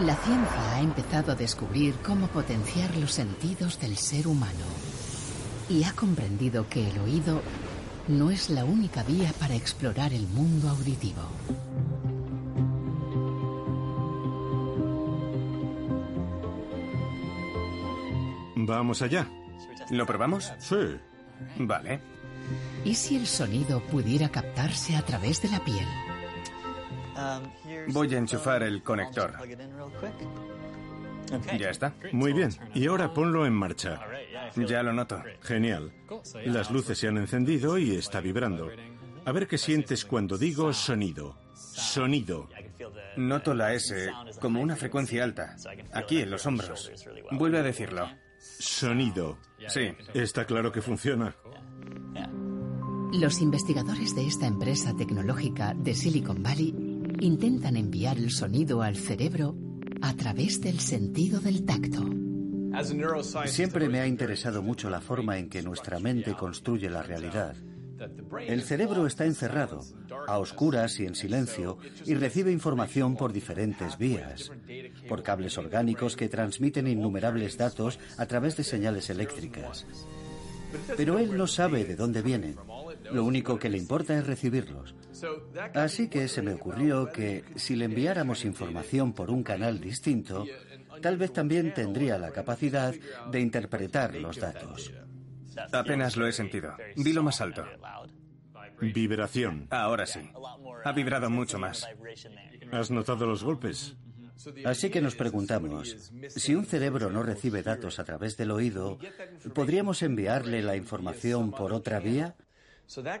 [0.00, 4.66] La ciencia ha empezado a descubrir cómo potenciar los sentidos del ser humano
[5.68, 7.40] y ha comprendido que el oído
[8.08, 11.22] no es la única vía para explorar el mundo auditivo.
[18.66, 19.28] Vamos allá.
[19.90, 20.52] ¿Lo probamos?
[20.58, 20.96] Sí.
[21.58, 22.00] Vale.
[22.84, 25.86] ¿Y si el sonido pudiera captarse a través de la piel?
[27.88, 29.32] Voy a enchufar el conector.
[31.58, 31.94] Ya está.
[32.12, 32.50] Muy bien.
[32.74, 34.00] Y ahora ponlo en marcha.
[34.56, 35.22] Ya lo noto.
[35.42, 35.92] Genial.
[36.44, 38.70] Las luces se han encendido y está vibrando.
[39.24, 41.38] A ver qué sientes cuando digo sonido.
[41.54, 42.48] Sonido.
[43.16, 45.56] Noto la S como una frecuencia alta.
[45.92, 46.92] Aquí en los hombros.
[47.30, 48.08] Vuelve a decirlo.
[48.44, 49.38] Sonido.
[49.68, 49.92] Sí.
[50.12, 51.34] Está claro que funciona.
[53.12, 56.74] Los investigadores de esta empresa tecnológica de Silicon Valley
[57.20, 59.56] intentan enviar el sonido al cerebro
[60.02, 62.04] a través del sentido del tacto.
[63.46, 67.54] Siempre me ha interesado mucho la forma en que nuestra mente construye la realidad.
[68.46, 69.80] El cerebro está encerrado,
[70.26, 74.50] a oscuras y en silencio, y recibe información por diferentes vías,
[75.08, 79.86] por cables orgánicos que transmiten innumerables datos a través de señales eléctricas.
[80.96, 82.56] Pero él no sabe de dónde vienen.
[83.12, 84.94] Lo único que le importa es recibirlos.
[85.74, 90.44] Así que se me ocurrió que si le enviáramos información por un canal distinto,
[91.00, 92.94] tal vez también tendría la capacidad
[93.30, 94.92] de interpretar los datos.
[95.72, 96.76] Apenas lo he sentido.
[96.96, 97.64] Dilo más alto.
[98.80, 99.66] Vibración.
[99.70, 100.20] Ahora sí.
[100.84, 101.86] Ha vibrado mucho más.
[102.72, 103.96] ¿Has notado los golpes?
[104.64, 108.98] Así que nos preguntamos, si un cerebro no recibe datos a través del oído,
[109.54, 112.34] ¿podríamos enviarle la información por otra vía?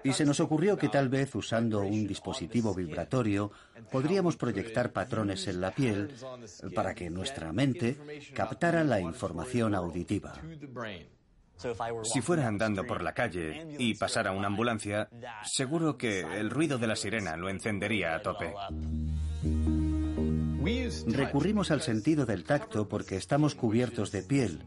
[0.02, 3.50] Y se nos ocurrió que tal vez usando un dispositivo vibratorio
[3.90, 6.14] podríamos proyectar patrones en la piel
[6.74, 7.96] para que nuestra mente
[8.34, 10.34] captara la información auditiva.
[12.02, 15.08] Si fuera andando por la calle y pasara una ambulancia,
[15.44, 18.52] seguro que el ruido de la sirena lo encendería a tope.
[21.06, 24.64] Recurrimos al sentido del tacto porque estamos cubiertos de piel,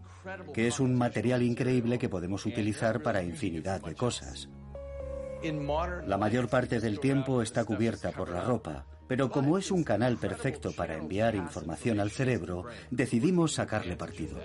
[0.54, 4.50] que es un material increíble que podemos utilizar para infinidad de cosas.
[6.06, 10.18] La mayor parte del tiempo está cubierta por la ropa, pero como es un canal
[10.18, 14.38] perfecto para enviar información al cerebro, decidimos sacarle partido.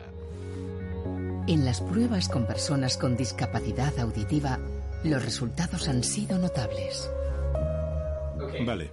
[1.49, 4.61] En las pruebas con personas con discapacidad auditiva,
[5.03, 7.11] los resultados han sido notables.
[8.65, 8.93] Vale.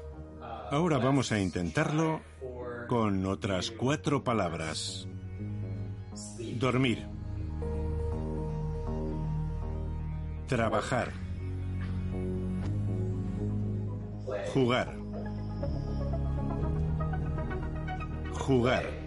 [0.72, 2.22] Ahora vamos a intentarlo
[2.88, 5.08] con otras cuatro palabras.
[6.58, 7.08] Dormir.
[10.48, 11.12] Trabajar.
[14.54, 14.98] Jugar.
[18.34, 18.99] Jugar.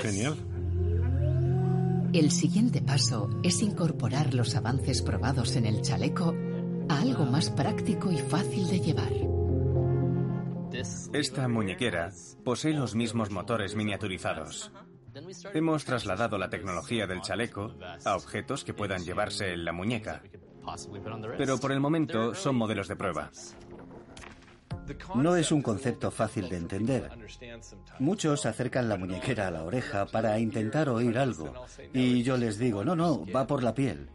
[0.00, 0.36] Genial.
[2.12, 6.34] El siguiente paso es incorporar los avances probados en el chaleco
[6.88, 9.12] a algo más práctico y fácil de llevar.
[11.12, 12.12] Esta muñequera
[12.44, 14.72] posee los mismos motores miniaturizados.
[15.52, 17.74] Hemos trasladado la tecnología del chaleco
[18.04, 20.22] a objetos que puedan llevarse en la muñeca.
[21.36, 23.30] Pero por el momento son modelos de prueba.
[25.14, 27.10] No es un concepto fácil de entender.
[27.98, 31.52] Muchos acercan la muñequera a la oreja para intentar oír algo
[31.92, 34.08] y yo les digo, no, no, va por la piel.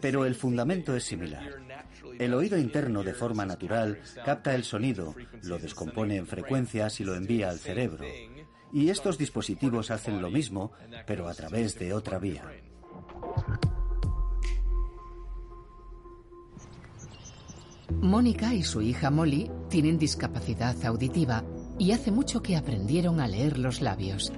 [0.00, 1.62] Pero el fundamento es similar.
[2.18, 7.14] El oído interno de forma natural capta el sonido, lo descompone en frecuencias y lo
[7.14, 8.04] envía al cerebro.
[8.72, 10.72] Y estos dispositivos hacen lo mismo,
[11.06, 12.44] pero a través de otra vía.
[18.00, 21.44] Mónica y su hija Molly tienen discapacidad auditiva
[21.78, 24.30] y hace mucho que aprendieron a leer los labios.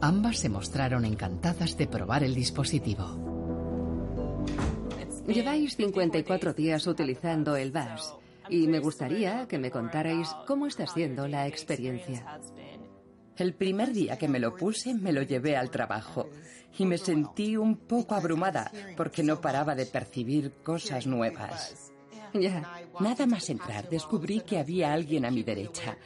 [0.00, 3.04] Ambas se mostraron encantadas de probar el dispositivo.
[5.26, 8.14] Lleváis 54 días utilizando el VAS
[8.48, 12.38] y me gustaría que me contarais cómo está siendo la experiencia.
[13.36, 16.28] El primer día que me lo puse me lo llevé al trabajo
[16.78, 21.92] y me sentí un poco abrumada porque no paraba de percibir cosas nuevas.
[23.00, 25.96] Nada más entrar descubrí que había alguien a mi derecha.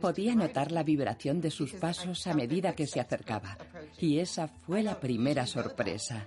[0.00, 3.56] Podía notar la vibración de sus pasos a medida que se acercaba
[3.98, 6.26] y esa fue la primera sorpresa.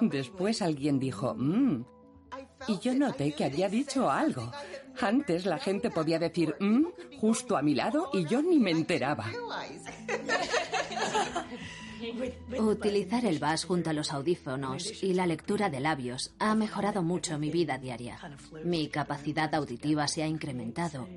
[0.00, 1.84] Después alguien dijo, mmm.
[2.68, 4.50] Y yo noté que había dicho algo.
[5.00, 6.86] Antes la gente podía decir, mmm,
[7.18, 9.26] justo a mi lado y yo ni me enteraba.
[12.58, 17.38] Utilizar el VAS junto a los audífonos y la lectura de labios ha mejorado mucho
[17.38, 18.18] mi vida diaria.
[18.64, 21.08] Mi capacidad auditiva se ha incrementado,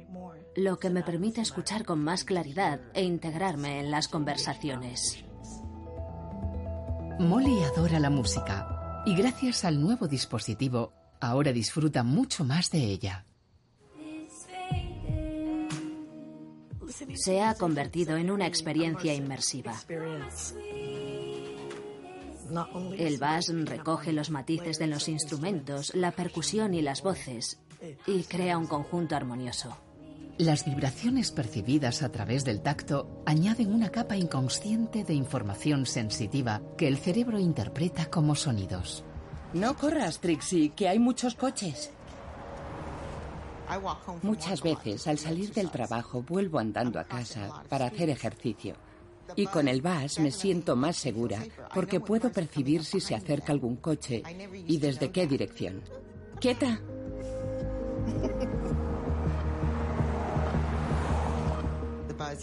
[0.56, 5.24] lo que me permite escuchar con más claridad e integrarme en las conversaciones.
[7.20, 13.26] Molly adora la música y gracias al nuevo dispositivo ahora disfruta mucho más de ella.
[17.14, 19.74] Se ha convertido en una experiencia inmersiva.
[22.98, 27.60] El bass recoge los matices de los instrumentos, la percusión y las voces
[28.08, 29.78] y crea un conjunto armonioso.
[30.40, 36.88] Las vibraciones percibidas a través del tacto añaden una capa inconsciente de información sensitiva que
[36.88, 39.04] el cerebro interpreta como sonidos.
[39.54, 41.92] No corras, Trixie, que hay muchos coches.
[44.22, 48.76] Muchas veces al salir del trabajo vuelvo andando a casa para hacer ejercicio.
[49.36, 51.44] Y con el VAS me siento más segura
[51.74, 54.24] porque puedo percibir si se acerca algún coche
[54.66, 55.82] y desde qué dirección.
[56.40, 56.80] ¡Quieta!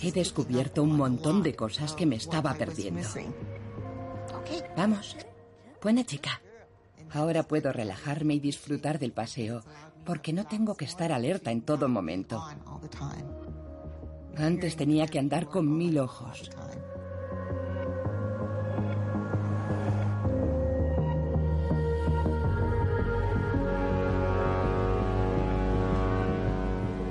[0.03, 3.09] He descubierto un montón de cosas que me estaba perdiendo.
[4.77, 5.16] Vamos.
[5.83, 6.41] Buena chica.
[7.12, 9.62] Ahora puedo relajarme y disfrutar del paseo,
[10.07, 12.42] porque no tengo que estar alerta en todo momento.
[14.36, 16.50] Antes tenía que andar con mil ojos.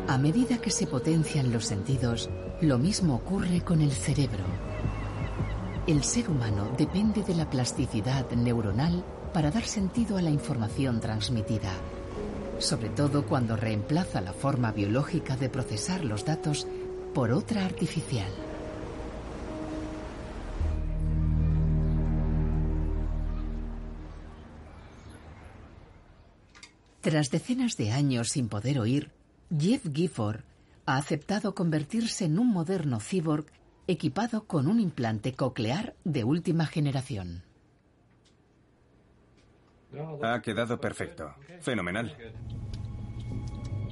[0.08, 2.30] A medida que se potencian los sentidos,
[2.62, 4.46] lo mismo ocurre con el cerebro.
[5.88, 11.70] El ser humano depende de la plasticidad neuronal para dar sentido a la información transmitida,
[12.60, 16.68] sobre todo cuando reemplaza la forma biológica de procesar los datos
[17.14, 18.32] por otra artificial.
[27.02, 29.12] Tras decenas de años sin poder oír,
[29.56, 30.42] Jeff Gifford
[30.88, 33.46] ha aceptado convertirse en un moderno cyborg
[33.88, 37.44] equipado con un implante coclear de última generación.
[40.24, 41.34] Ha quedado perfecto.
[41.62, 42.16] Fenomenal.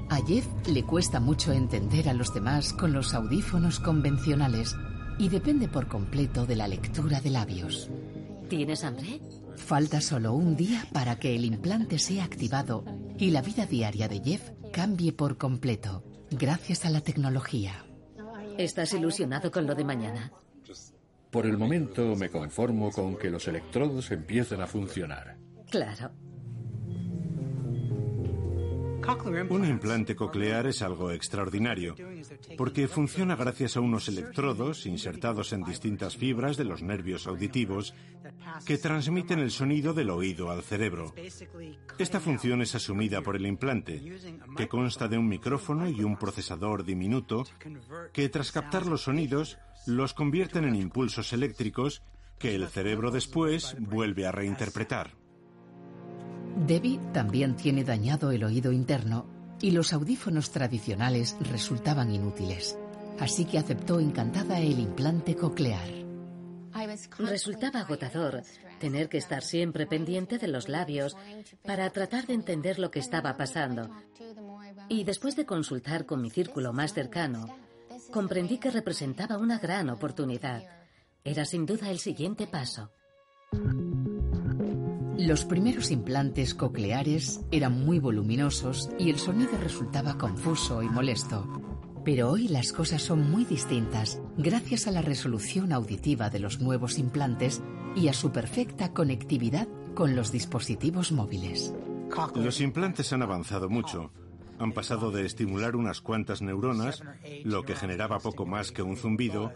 [0.10, 4.76] A Jeff le cuesta mucho entender a los demás con los audífonos convencionales
[5.18, 7.89] y depende por completo de la lectura de labios.
[8.49, 9.22] ¿Tienes hambre?
[9.56, 12.84] Falta solo un día para que el implante sea activado
[13.18, 17.86] y la vida diaria de Jeff cambie por completo, gracias a la tecnología.
[18.58, 20.32] ¿Estás ilusionado con lo de mañana?
[21.32, 25.38] Por el momento me conformo con que los electrodos empiecen a funcionar.
[25.70, 26.11] Claro.
[29.49, 31.95] Un implante coclear es algo extraordinario,
[32.57, 37.93] porque funciona gracias a unos electrodos insertados en distintas fibras de los nervios auditivos
[38.66, 41.14] que transmiten el sonido del oído al cerebro.
[41.97, 44.01] Esta función es asumida por el implante,
[44.55, 47.43] que consta de un micrófono y un procesador diminuto
[48.14, 52.03] que tras captar los sonidos los convierten en impulsos eléctricos
[52.39, 55.23] que el cerebro después vuelve a reinterpretar.
[56.56, 59.26] Debbie también tiene dañado el oído interno
[59.60, 62.78] y los audífonos tradicionales resultaban inútiles,
[63.20, 65.89] así que aceptó encantada el implante coclear.
[67.18, 68.43] Resultaba agotador
[68.80, 71.16] tener que estar siempre pendiente de los labios
[71.64, 73.89] para tratar de entender lo que estaba pasando.
[74.89, 77.47] Y después de consultar con mi círculo más cercano,
[78.12, 80.64] comprendí que representaba una gran oportunidad.
[81.24, 82.91] Era sin duda el siguiente paso.
[85.26, 91.48] Los primeros implantes cocleares eran muy voluminosos y el sonido resultaba confuso y molesto.
[92.04, 97.00] Pero hoy las cosas son muy distintas gracias a la resolución auditiva de los nuevos
[97.00, 97.62] implantes
[97.96, 101.74] y a su perfecta conectividad con los dispositivos móviles.
[102.36, 104.12] Los implantes han avanzado mucho,
[104.60, 107.02] han pasado de estimular unas cuantas neuronas,
[107.46, 109.54] lo que generaba poco más que un zumbido,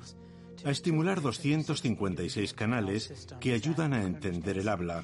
[0.64, 5.04] a estimular 256 canales que ayudan a entender el habla,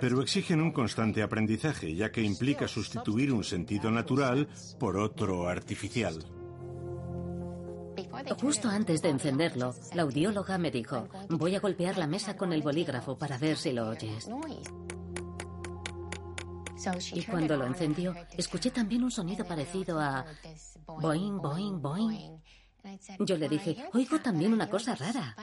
[0.00, 4.48] pero exigen un constante aprendizaje, ya que implica sustituir un sentido natural
[4.78, 6.24] por otro artificial.
[8.40, 12.62] Justo antes de encenderlo, la audióloga me dijo, voy a golpear la mesa con el
[12.62, 14.28] bolígrafo para ver si lo oyes.
[17.12, 20.24] Y cuando lo encendió, escuché también un sonido parecido a
[20.86, 22.40] boing, boing, boing.
[23.20, 25.36] Yo le dije, oigo también una cosa rara.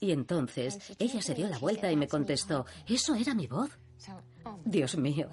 [0.00, 3.70] Y entonces ella se dio la vuelta y me contestó, eso era mi voz.
[4.64, 5.28] Dios mío.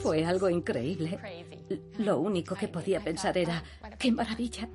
[0.00, 1.18] Fue algo increíble.
[1.98, 3.62] Lo único que podía pensar era,
[3.98, 4.68] ¡qué maravilla!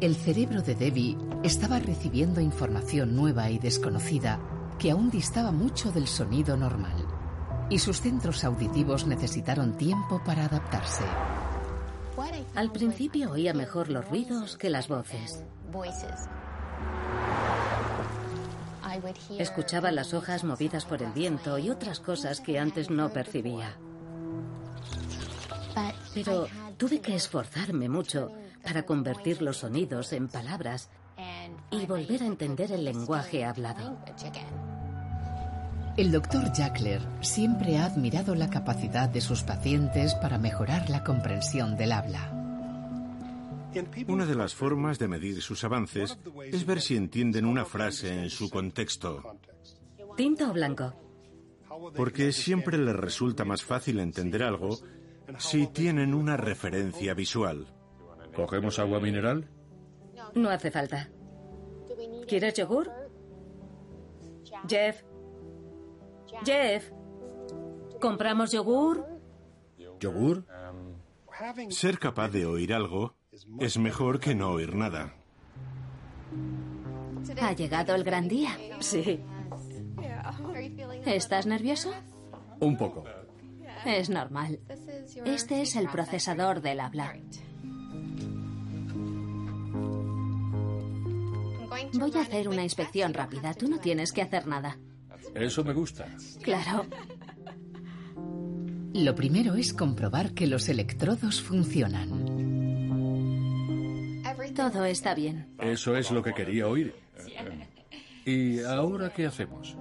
[0.00, 4.40] El cerebro de Debbie estaba recibiendo información nueva y desconocida
[4.78, 7.06] que aún distaba mucho del sonido normal,
[7.70, 11.04] y sus centros auditivos necesitaron tiempo para adaptarse.
[12.54, 15.44] Al principio oía mejor los ruidos que las voces.
[19.38, 23.76] Escuchaba las hojas movidas por el viento y otras cosas que antes no percibía.
[26.14, 26.46] Pero
[26.76, 28.30] tuve que esforzarme mucho
[28.62, 30.90] para convertir los sonidos en palabras
[31.70, 33.96] y volver a entender el lenguaje hablado.
[35.94, 41.76] El doctor Jackler siempre ha admirado la capacidad de sus pacientes para mejorar la comprensión
[41.76, 42.32] del habla.
[44.08, 48.30] Una de las formas de medir sus avances es ver si entienden una frase en
[48.30, 49.36] su contexto.
[50.16, 50.94] ¿Tinto o blanco?
[51.94, 54.78] Porque siempre les resulta más fácil entender algo
[55.36, 57.66] si tienen una referencia visual.
[58.34, 59.46] ¿Cogemos agua mineral?
[60.34, 61.10] No hace falta.
[62.26, 62.90] ¿Quieres yogur?
[64.66, 65.02] Jeff.
[66.44, 66.90] Jeff.
[68.00, 69.06] ¿Compramos yogur?
[70.00, 70.46] ¿Yogur?
[71.68, 73.14] Ser capaz de oír algo
[73.58, 75.14] es mejor que no oír nada.
[77.40, 78.50] ¿Ha llegado el gran día?
[78.80, 79.20] Sí.
[81.06, 81.92] ¿Estás nervioso?
[82.60, 83.04] Un poco.
[83.84, 84.60] Es normal.
[85.24, 87.16] Este es el procesador del habla.
[91.94, 93.54] Voy a hacer una inspección rápida.
[93.54, 94.78] Tú no tienes que hacer nada.
[95.34, 96.06] Eso me gusta.
[96.42, 96.86] Claro.
[98.94, 102.42] Lo primero es comprobar que los electrodos funcionan.
[104.54, 105.54] Todo está bien.
[105.58, 106.94] Eso es lo que quería oír.
[108.26, 109.76] ¿Y ahora qué hacemos?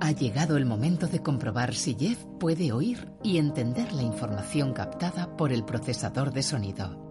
[0.00, 5.36] Ha llegado el momento de comprobar si Jeff puede oír y entender la información captada
[5.36, 7.06] por el procesador de sonido.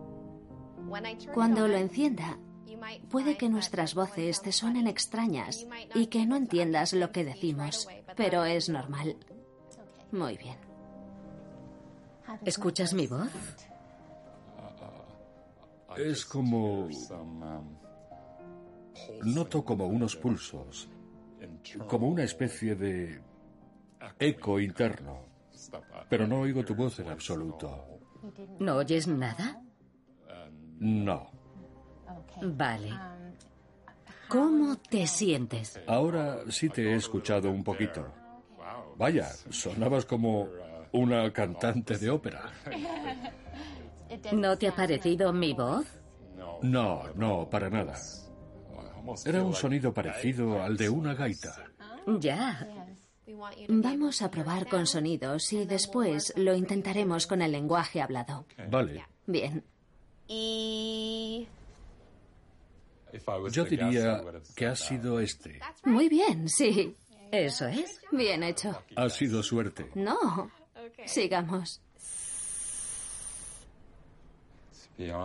[1.34, 2.39] Cuando lo encienda,
[3.09, 5.65] puede que nuestras voces te suenen extrañas
[5.95, 9.17] y que no entiendas lo que decimos, pero es normal.
[10.11, 10.57] Muy bien.
[12.45, 13.31] ¿Escuchas mi voz?
[15.97, 16.87] Es como...
[19.23, 20.89] Noto como unos pulsos,
[21.87, 23.21] como una especie de
[24.19, 25.21] eco interno,
[26.09, 27.85] pero no oigo tu voz en absoluto.
[28.59, 29.61] ¿No oyes nada?
[30.79, 31.31] No.
[32.41, 32.91] Vale.
[34.27, 35.79] ¿Cómo te sientes?
[35.87, 38.13] Ahora sí te he escuchado un poquito.
[38.95, 40.47] Vaya, sonabas como
[40.91, 42.51] una cantante de ópera.
[44.33, 45.85] ¿No te ha parecido mi voz?
[46.61, 47.97] No, no, para nada.
[49.25, 51.65] Era un sonido parecido al de una gaita.
[52.19, 52.67] Ya.
[53.67, 58.45] Vamos a probar con sonidos y después lo intentaremos con el lenguaje hablado.
[58.69, 59.05] Vale.
[59.25, 59.63] Bien.
[63.51, 64.22] Yo diría
[64.55, 65.60] que ha sido este.
[65.86, 66.95] Muy bien, sí.
[67.32, 68.01] Eso es.
[68.12, 68.84] Bien hecho.
[68.95, 69.89] Ha sido suerte.
[69.95, 70.51] No.
[71.05, 71.82] Sigamos.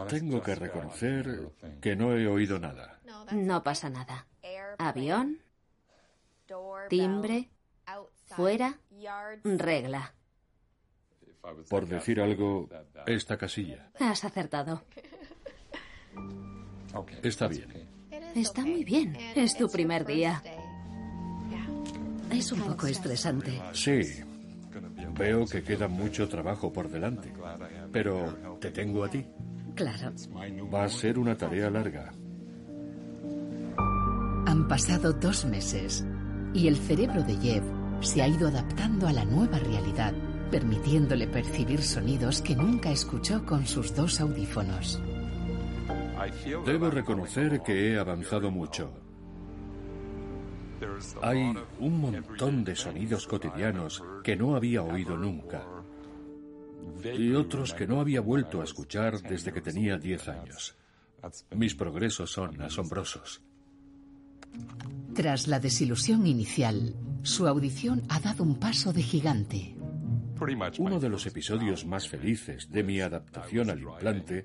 [0.09, 3.01] Tengo que reconocer que no he oído nada.
[3.33, 4.27] No pasa nada.
[4.79, 5.41] Avión,
[6.89, 7.51] timbre,
[8.27, 8.79] fuera,
[9.43, 10.15] regla.
[11.69, 12.69] Por decir algo,
[13.07, 13.91] esta casilla.
[13.99, 14.85] Has acertado.
[17.23, 17.69] Está bien.
[18.35, 19.17] Está muy bien.
[19.35, 20.43] Es tu primer día.
[22.31, 23.61] Es un poco estresante.
[23.73, 24.01] Sí.
[25.17, 27.33] Veo que queda mucho trabajo por delante.
[27.93, 29.25] Pero te tengo a ti.
[29.75, 30.13] Claro.
[30.73, 32.13] Va a ser una tarea larga.
[34.47, 36.05] Han pasado dos meses
[36.53, 37.65] y el cerebro de Jeff
[38.01, 40.13] se ha ido adaptando a la nueva realidad,
[40.51, 45.01] permitiéndole percibir sonidos que nunca escuchó con sus dos audífonos.
[46.65, 48.93] Debo reconocer que he avanzado mucho.
[51.23, 55.65] Hay un montón de sonidos cotidianos que no había oído nunca
[57.03, 60.75] y otros que no había vuelto a escuchar desde que tenía 10 años.
[61.55, 63.43] Mis progresos son asombrosos.
[65.15, 69.74] Tras la desilusión inicial, su audición ha dado un paso de gigante.
[70.79, 74.45] Uno de los episodios más felices de mi adaptación al implante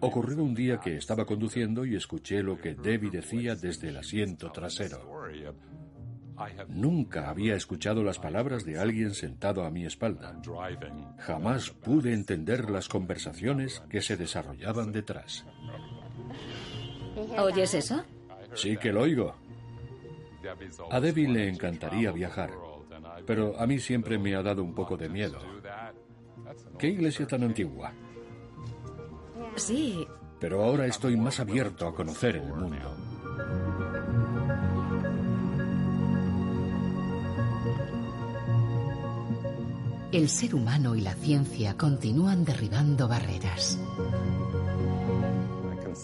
[0.00, 4.50] ocurrió un día que estaba conduciendo y escuché lo que Debbie decía desde el asiento
[4.52, 5.00] trasero.
[6.68, 10.40] Nunca había escuchado las palabras de alguien sentado a mi espalda.
[11.18, 15.44] Jamás pude entender las conversaciones que se desarrollaban detrás.
[17.38, 18.04] ¿Oyes eso?
[18.54, 19.34] Sí que lo oigo.
[20.90, 22.50] A Debbie le encantaría viajar,
[23.26, 25.38] pero a mí siempre me ha dado un poco de miedo.
[26.78, 27.92] ¿Qué iglesia tan antigua?
[29.56, 30.06] Sí.
[30.40, 32.96] Pero ahora estoy más abierto a conocer el mundo.
[40.12, 43.80] El ser humano y la ciencia continúan derribando barreras.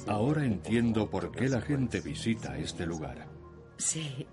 [0.07, 3.29] Ahora entiendo por qué la gente visita este lugar.
[3.77, 4.27] Sí.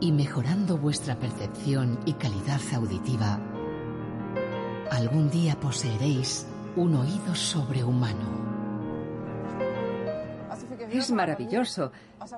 [0.00, 3.40] Y mejorando vuestra percepción y calidad auditiva,
[4.90, 8.46] algún día poseeréis un oído sobrehumano.
[10.90, 11.90] Es maravilloso.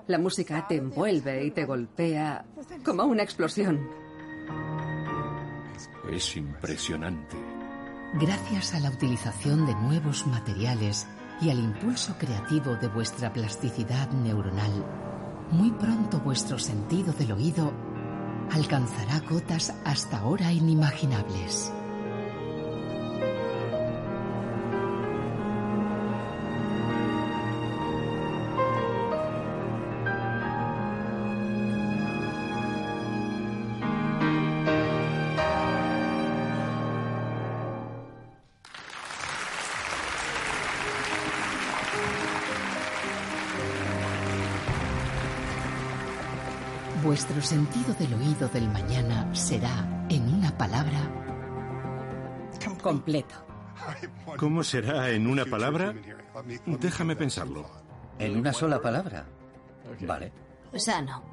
[0.07, 2.45] La música te envuelve y te golpea
[2.85, 3.89] como una explosión.
[6.11, 7.37] Es impresionante.
[8.15, 11.07] Gracias a la utilización de nuevos materiales
[11.41, 14.85] y al impulso creativo de vuestra plasticidad neuronal,
[15.51, 17.73] muy pronto vuestro sentido del oído
[18.53, 21.73] alcanzará cotas hasta ahora inimaginables.
[47.09, 51.11] Vuestro sentido del oído del mañana será, en una palabra,
[52.83, 53.35] completo.
[54.37, 55.95] ¿Cómo será en una palabra?
[56.67, 57.67] Déjame pensarlo.
[58.19, 59.25] ¿En una sola palabra?
[60.03, 60.31] Vale.
[60.75, 61.25] Sano.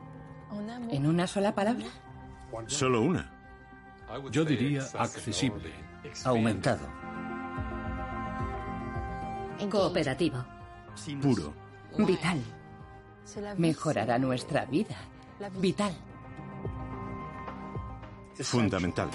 [0.91, 1.88] ¿En una sola palabra?
[2.67, 3.30] Solo una.
[4.32, 5.73] Yo diría accesible.
[6.23, 6.88] Aumentado.
[9.69, 10.41] Cooperativo.
[11.21, 11.53] Puro.
[11.97, 12.41] Vital.
[13.57, 14.95] Mejorará nuestra vida.
[15.59, 15.93] Vital.
[18.43, 19.09] Fundamental.